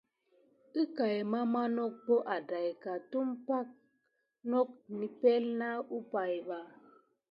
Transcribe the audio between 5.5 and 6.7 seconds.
na umpay ba.